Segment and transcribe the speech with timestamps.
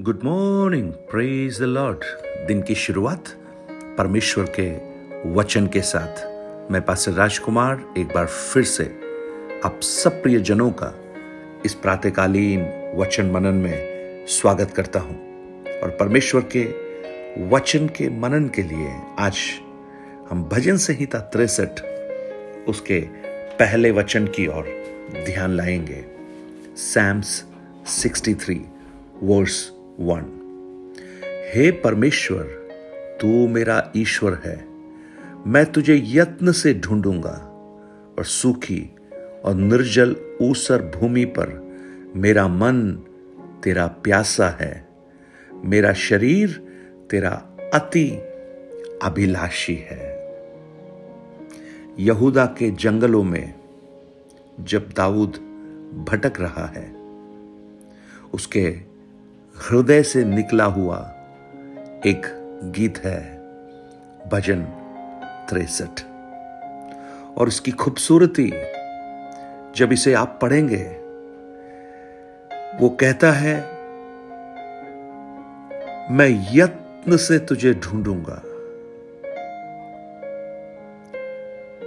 [0.00, 1.98] Good morning praise the lord
[2.46, 3.28] दिन की शुरुआत
[3.98, 4.76] परमेश्वर के
[5.30, 6.24] वचन के साथ।
[6.72, 9.00] मैं पास राजकुमार, एक बार फिर से
[9.64, 11.00] आप सब प्रिय जनों का
[11.64, 13.78] इस प्रातकालीन वचन मनन में
[14.26, 15.16] स्वागत करता हूँ।
[15.82, 16.64] और परमेश्वर के
[17.48, 19.38] वचन के मनन के लिए आज
[20.30, 21.82] हम भजन संहिता तिरसठ,
[22.68, 23.00] उसके
[23.58, 24.84] पहले वचन की ओर
[25.26, 26.04] ध्यान लाएँगे।
[26.76, 27.44] Sam's
[27.86, 28.60] 63
[29.22, 30.40] verse one.
[31.24, 32.42] हे परमेश्वर,
[33.20, 34.68] तू मेरा ईश्वर है।
[35.46, 37.50] मैं तुझे यत्न से ढूंढूँगा
[38.18, 38.90] और सूखी
[39.44, 41.76] और निर्जल ऊसर भूमि पर
[42.16, 42.92] मेरा मन
[43.64, 44.88] तेरा प्यासा है।
[45.64, 46.50] मेरा शरीर
[47.10, 48.10] तेरा अति
[49.02, 50.14] अभिलाषी है।
[51.98, 53.54] यहूदा के जंगलों में
[54.60, 55.30] जब दाऊद
[56.08, 56.94] भटक रहा है,
[58.34, 58.93] उसके
[59.62, 60.96] हृदय से निकला हुआ
[62.06, 62.22] एक
[62.64, 63.38] गीत है,
[64.28, 64.62] भजन
[65.50, 66.04] तिरसठ।
[67.38, 68.52] और इसकी खूबसूरती,
[69.76, 70.84] जब इसे आप पढ़ेंगे,
[72.78, 73.60] वो कहता है,
[76.14, 78.42] मैं यत्न से तुझे ढूंढूँगा।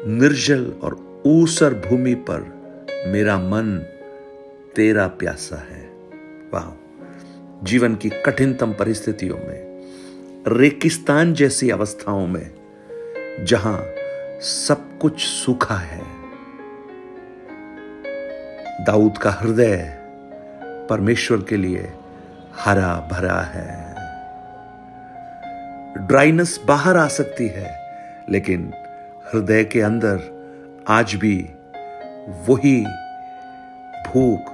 [0.08, 2.42] निर्जल और ऊसर भूमि पर
[3.08, 3.78] मेरा मन
[4.76, 5.90] तेरा प्यासा है।
[6.54, 6.87] वाह।
[7.64, 9.68] जीवन की कठिनतम परिस्थितियों में
[10.48, 12.52] रेकिस्तान जैसी अवस्थाओं में,
[13.46, 13.86] जहाँ
[14.42, 16.02] सब कुछ सूखा है।
[18.86, 19.98] दाऊद का हृदय
[20.64, 21.94] परमेश्वर के लिए
[22.56, 23.88] हरा भरा है।
[26.08, 27.80] ड्राइनेस बाहर आ सकती है,
[28.30, 28.74] लेकिन
[29.34, 30.20] हृदय के अंदर
[30.88, 31.50] आज भी
[32.28, 32.86] वही
[34.08, 34.54] भूख,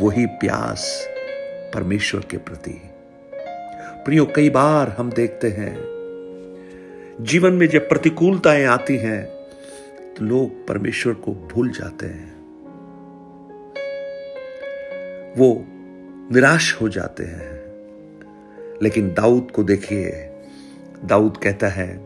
[0.00, 1.08] वही प्यास
[1.74, 2.80] परमेश्वर के प्रति।
[4.04, 5.78] प्रियो, कई बार हम देखते हैं,
[7.20, 9.24] जीवन में जब प्रतिकूलताएँ आती हैं
[10.14, 12.32] तो लोग परमेश्वर को भूल जाते हैं।
[15.36, 15.64] वो
[16.34, 17.62] निराश हो जाते हैं।
[18.82, 20.30] लेकिन दाऊद को देखिए,
[21.04, 21.98] दाऊद कहता है,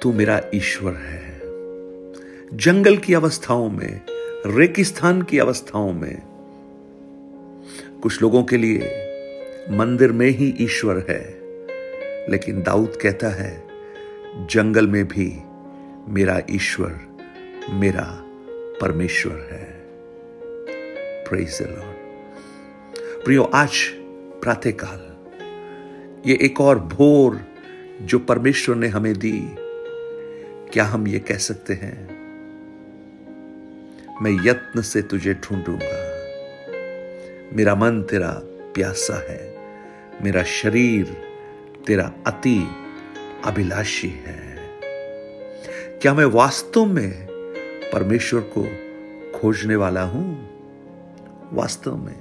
[0.00, 1.40] तू मेरा ईश्वर है।
[2.56, 4.00] जंगल की अवस्थाओं में,
[4.46, 6.27] रेगिस्तान की अवस्थाओं में
[8.02, 9.04] कुछ लोगों के लिए
[9.70, 11.38] मंदिर में ही ईश्वर है।
[12.30, 13.68] लेकिन दाऊद कहता है,
[14.46, 15.38] जंगल में भी
[16.12, 17.00] मेरा ईश्वर,
[17.70, 18.24] मेरा
[18.80, 19.78] परमेश्वर है।
[23.24, 23.70] प्रियो, आज
[24.42, 25.08] प्रातःकाल,
[26.30, 27.40] ये एक और भोर
[28.02, 29.48] जो परमेश्वर ने हमें दी,
[30.72, 32.18] क्या हम ये कह सकते हैं?
[34.22, 36.07] मैं यत्न से तुझे ढूंढूँगा।
[37.52, 38.30] मेरा मन तेरा
[38.74, 39.56] प्यासा है,
[40.22, 41.16] मेरा शरीर
[41.86, 42.58] तेरा अति
[43.44, 44.56] अभिलाषी है।
[46.02, 47.26] क्या मैं वास्तव में
[47.92, 48.64] परमेश्वर को
[49.38, 50.26] खोजने वाला हूँ?
[51.52, 52.20] वास्तव में।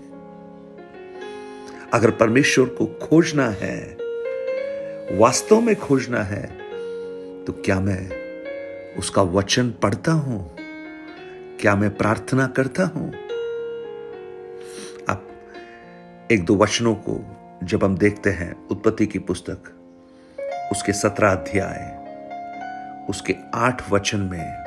[1.93, 3.97] अगर परमेश्वर को खोजना है,
[5.17, 6.45] वास्तव में खोजना है
[7.45, 8.01] तो क्या मैं
[8.97, 10.55] उसका वचन पढ़ता हूँ?
[11.59, 13.13] क्या मैं प्रार्थना करता हूँ?
[16.31, 19.57] एक दो वचनों को जब हम देखते हैं उत्पत्ति की पुस्तक,
[20.71, 22.05] उसके सत्रह अध्याय,
[23.09, 24.63] उसके आठ वचन में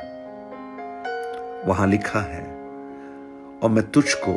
[1.67, 2.41] वहाँ लिखा है,
[3.63, 4.33] और मैं तुझको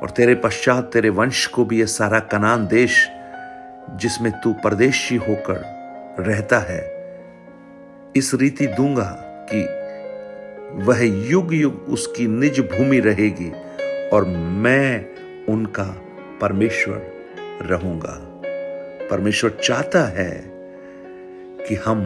[0.00, 3.08] और तेरे पश्चात तेरे वंश को भी यह सारा कनान देश,
[3.90, 5.62] जिसमें तू परदेशी होकर
[6.18, 6.80] रहता है,
[8.16, 9.16] इस रीति दूँगा
[9.52, 9.62] कि
[10.84, 13.52] वह युग युग उसकी निज भूमि रहेगी
[14.08, 15.11] और मैं
[15.52, 15.84] उनका
[16.40, 17.00] परमेश्वर
[17.62, 18.18] रहूँगा।
[19.10, 20.30] परमेश्वर चाहता है
[21.68, 22.04] कि हम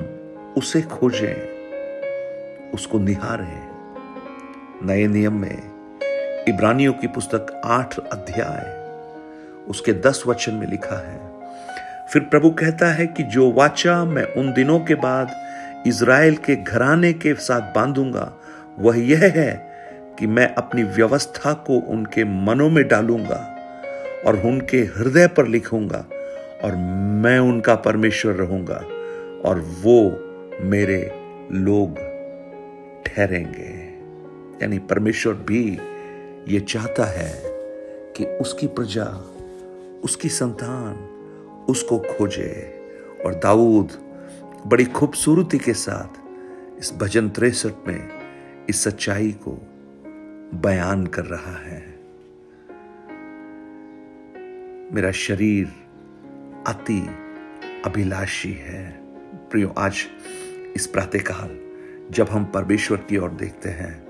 [0.56, 8.74] उसे खोजें, उसको निहारें। नए नियम में इब्रानियों की पुस्तक आठ अध्याय,
[9.68, 11.18] उसके दस वचन में लिखा है,
[12.10, 17.12] फिर प्रभु कहता है कि जो वाचा मैं उन दिनों के बाद इज़राइल के घराने
[17.12, 18.32] के साथ बांधूँगा,
[18.78, 19.50] वह यह है
[20.18, 23.52] कि मैं अपनी व्यवस्था को उनके मनों में डालूँगा
[24.26, 26.06] और उनके हृदय पर लिखूँगा
[26.64, 26.76] और
[27.22, 28.84] मैं उनका परमेश्वर रहूँगा
[29.48, 30.10] और वो
[30.64, 31.12] मेरे
[31.52, 31.96] लोग
[33.06, 33.86] ठहरेंगे।
[34.62, 35.78] यानी परमेश्वर भी
[36.48, 37.42] ये चाहता है
[38.16, 39.34] कि उसकी प्रजा,
[40.04, 40.94] उसकी संतान
[41.68, 42.80] उसको खोजे
[43.26, 43.88] और दाऊद
[44.66, 46.20] बड़ी खूबसूरती के साथ
[46.80, 48.08] इस भजन तिरसठ में
[48.68, 49.75] इस सच्चाई को
[50.54, 51.80] बयान कर रहा है।
[54.94, 55.66] मेरा शरीर
[56.66, 57.00] अति
[57.84, 58.90] अभिलाषी है।
[59.50, 60.04] प्रियो, आज
[60.76, 61.58] इस प्रातःकाल
[62.10, 64.06] जब हम परमेश्वर की ओर देखते हैं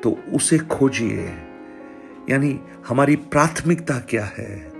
[0.00, 1.28] तो उसे खोजिए।
[2.30, 4.70] यानी हमारी प्राथमिकता क्या है?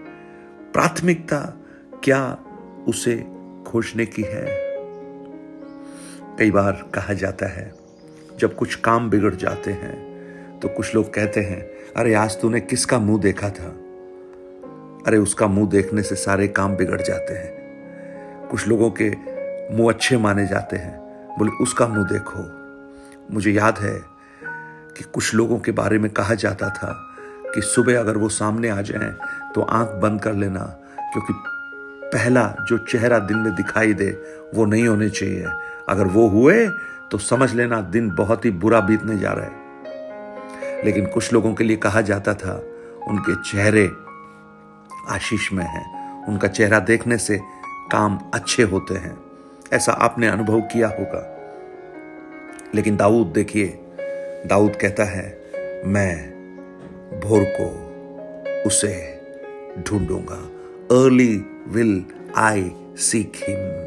[0.73, 1.41] प्राथमिकता
[2.05, 2.39] क्या
[2.89, 3.17] उसे
[3.67, 4.47] खोजने की है?
[6.39, 7.73] कई बार कहा जाता है,
[8.39, 10.06] जब कुछ काम बिगड़ जाते हैं
[10.63, 13.77] तो कुछ लोग कहते हैं, अरे, आज तूने किसका मुँह देखा था?
[15.07, 17.57] अरे, उसका मुँह देखने से सारे काम बिगड़ जाते हैं।
[18.51, 19.11] कुछ लोगों के
[19.77, 21.01] मुँह अच्छे माने जाते हैं।
[21.39, 22.67] बोले, उसका मुँह देखो।
[23.35, 24.03] मुझे याद है
[24.97, 27.17] कि कुछ लोगों के बारे में कहा जाता था
[27.55, 29.15] कि सुबह अगर वो सामने आ जाएँ
[29.55, 30.79] तो आँख बंद कर लेना,
[31.13, 31.35] क्योंकि
[32.19, 34.23] पहला जो चेहरा दिन में दिखाई दे,
[34.55, 35.47] वो नहीं होने चाहिए।
[35.89, 36.69] अगर वो हुए
[37.11, 39.66] तो समझ लेना दिन बहुत ही बुरा बीतने जा रहा है।
[40.85, 42.55] लेकिन कुछ लोगों के लिए कहा जाता था,
[43.09, 43.91] उनके चेहरे
[45.09, 45.97] आशीष में हैं।
[46.27, 47.39] उनका चेहरा देखने से
[47.93, 49.19] काम अच्छे होते हैं।
[49.73, 51.33] ऐसा आपने अनुभव किया होगा।
[52.75, 53.79] लेकिन दाऊद देखिए,
[54.47, 55.43] दाऊद कहता है,
[55.87, 56.37] मैं
[57.21, 57.87] भोर को
[58.67, 59.21] उसे
[59.79, 60.51] ढूंढूँगा।
[61.05, 62.05] Early will
[62.37, 63.87] I seek him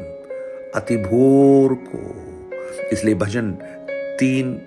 [0.80, 2.30] अति भोर को।
[2.92, 3.52] इसलिए भजन
[4.20, 4.62] तीन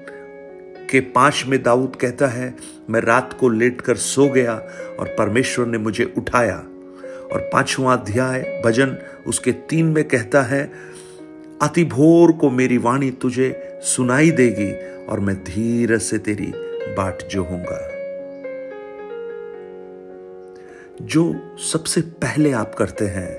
[0.94, 2.56] के पाँच में दाऊद कहता है,
[2.90, 4.54] मैं रात को लेटकर सो गया
[5.00, 6.58] और परमेश्वर ने मुझे उठाया।
[7.34, 8.98] और पांचवा अध्याय, भजन
[9.28, 10.72] उसके तीन में कहता है,
[11.62, 16.54] अति भोर को मेरी वाणी तुझे सुनाई देगी और मैं धीरे से तेरी
[16.98, 17.90] बाट जोहूँगा।
[21.02, 23.30] जो सबसे पहले आप करते हैं,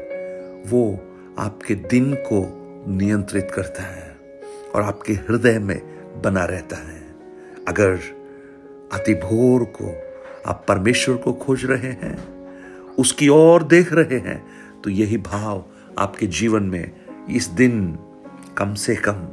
[0.67, 0.99] वो
[1.39, 4.17] आपके दिन को नियंत्रित करता है
[4.75, 5.81] और आपके हृदय में
[6.23, 7.04] बना रहता है।
[7.69, 7.99] अगर
[8.93, 9.93] अति भोर को
[10.47, 12.17] आप परमेश्वर को खोज रहे हैं,
[12.99, 14.43] उसकी ओर देख रहे हैं
[14.83, 15.65] तो यही भाव
[15.99, 16.93] आपके जीवन में
[17.31, 17.99] इस दिन
[18.59, 19.27] कम से कम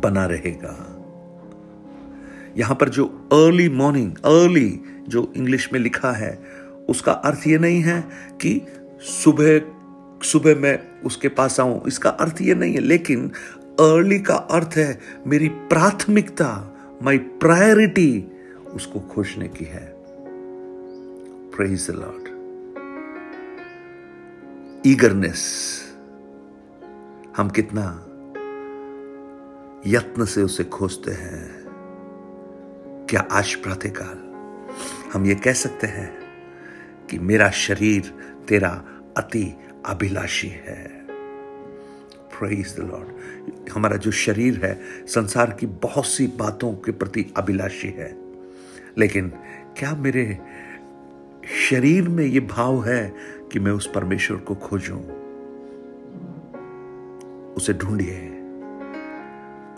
[0.00, 0.74] बना रहेगा।
[2.56, 6.38] यहाँ पर जो अर्ली मॉर्निंग अर्ली जो इंग्लिश में लिखा है,
[6.88, 8.00] उसका अर्थ ये नहीं है
[8.42, 8.60] कि
[9.02, 9.60] सुबह
[10.22, 13.28] सुबह मैं उसके पास आऊँ, इसका अर्थ ये नहीं है, लेकिन
[13.80, 16.68] अर्ली का अर्थ है मेरी प्राथमिकता।
[17.02, 18.32] माई प्रायोरिटी
[18.74, 19.94] उसको खोजने की है।
[21.50, 22.28] प्रेज लॉर्ड
[24.86, 25.42] ईगरनेस
[27.36, 28.06] हम कितना
[29.86, 31.64] यत्न से उसे खोजते हैं।
[33.10, 34.32] क्या आज प्रातःकाल
[35.12, 36.18] हम ये कह सकते हैं
[37.10, 38.14] कि मेरा शरीर
[38.48, 38.84] तेरा
[39.16, 39.56] अति
[39.86, 41.01] अभिलाषी है।
[42.42, 47.88] प्रेज द लॉर्ड हमारा जो शरीर है, संसार की बहुत सी बातों के प्रति अभिलाषी
[47.88, 48.16] है।
[48.98, 49.28] लेकिन
[49.78, 50.38] क्या मेरे
[51.70, 53.14] शरीर में ये भाव है
[53.52, 55.02] कि मैं उस परमेश्वर को खोजूं?
[57.54, 58.28] उसे ढूंढिए,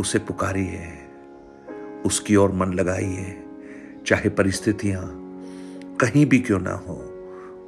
[0.00, 0.92] उसे पुकारिए,
[2.06, 3.42] उसकी ओर मन लगाइए,
[4.06, 5.20] चाहे परिस्थितियाँ
[6.00, 7.00] कहीं भी क्यों ना हो,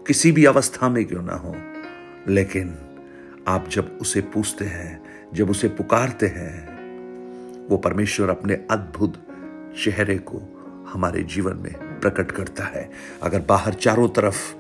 [0.07, 1.57] किसी भी अवस्था में क्यों ना हो,
[2.29, 2.79] लेकिन
[3.49, 5.03] आप जब उसे पूछते हैं,
[5.35, 6.77] जब उसे पुकारते हैं,
[7.69, 9.27] वो परमेश्वर अपने अद्भुत
[9.85, 10.43] चेहरे को
[10.93, 12.91] हमारे जीवन में प्रकट करता है।
[13.23, 14.55] अगर बाहर चारों तरफ़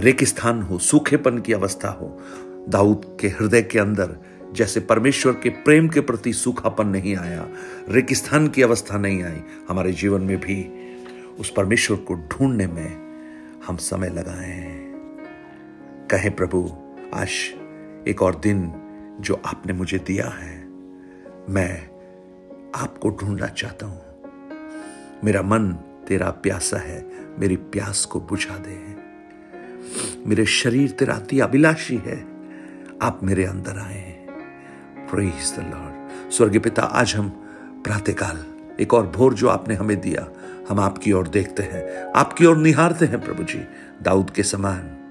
[0.00, 2.20] रेगिस्तान हो, सूखेपन की अवस्था हो,
[2.68, 4.16] दाऊद के हृदय के अंदर
[4.52, 7.48] जैसे परमेश्वर के प्रेम के प्रति सूखापन नहीं आया,
[7.88, 10.78] रेगिस्तान की अवस्था नहीं आई, हमारे जीवन में भी
[11.40, 12.96] उस परमेश्वर को ढूँढने में
[13.66, 14.78] हम समय लगाए।
[16.10, 16.72] कहे प्रभु
[17.14, 17.28] आज
[18.08, 18.72] एक और दिन
[19.20, 20.64] जो आपने मुझे दिया है,
[21.48, 21.88] मैं
[22.74, 24.00] आपको ढूंढना चाहता हूँ।
[25.24, 25.72] मेरा मन
[26.08, 27.06] तेरा प्यासा है,
[27.38, 28.96] मेरी प्यास को बुझा दे।
[30.26, 32.16] मेरे शरीर तेरा अति अभिलाषी है,
[33.02, 34.26] आप मेरे अंदर आए।
[35.10, 37.28] प्रेज द लॉर्ड स्वर्गीय पिता, आज हम
[37.84, 38.44] प्रातःकाल,
[38.80, 40.28] एक और भोर जो आपने हमें दिया,
[40.68, 43.64] हम आपकी ओर देखते हैं, आपकी ओर निहारते हैं प्रभु जी,
[44.02, 45.01] दाऊद के समान।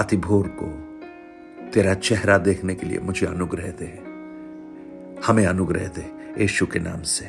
[0.00, 0.66] अति भोर को
[1.70, 3.98] तेरा चेहरा देखने के लिए मुझे अनुग्रह दे।
[5.26, 6.10] हमें अनुग्रह दे
[6.42, 7.24] यीशु के नाम से।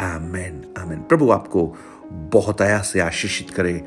[0.00, 1.76] आमेन आमेन। प्रभु आपको
[2.12, 3.84] बहुत आया से आशीषित करे।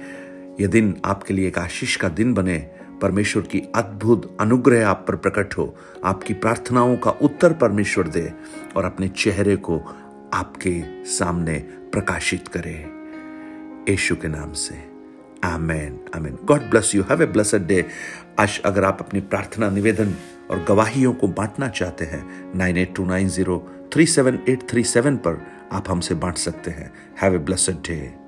[0.61, 2.71] यह दिन आपके लिए एक आशीष का दिन बने।
[3.01, 8.33] परमेश्वर की अद्भुत अनुग्रह आप पर प्रकट हो। आपकी प्रार्थनाओं का उत्तर परमेश्वर दे
[8.75, 9.77] और अपने चेहरे को
[10.33, 11.59] आपके सामने
[11.91, 12.89] प्रकाशित करे।
[13.91, 14.92] यीशु के नाम से।
[15.43, 17.85] Amen amen god bless you have a blessed day
[18.39, 20.13] आज अगर आप अपनी प्रार्थना, निवेदन
[20.51, 22.23] और गवाहियों को बांटना चाहते हैं
[22.55, 23.57] nine eight two nine zero
[23.93, 26.91] three seven eight three seven पर आप हमसे बांट सकते हैं.
[27.21, 28.22] Have a blessed day